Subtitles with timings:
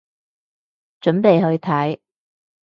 [1.01, 1.99] 準備去睇